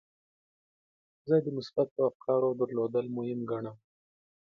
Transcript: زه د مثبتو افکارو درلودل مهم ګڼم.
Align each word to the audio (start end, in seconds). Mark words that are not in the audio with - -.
زه 1.27 1.35
د 1.45 1.47
مثبتو 1.57 1.99
افکارو 2.09 2.49
درلودل 2.59 3.05
مهم 3.17 3.39
ګڼم. 3.51 3.75